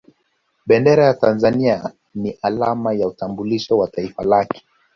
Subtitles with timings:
[0.65, 4.63] Bendera ya Tanzania ni alama ya utambulisho wa Taifa lake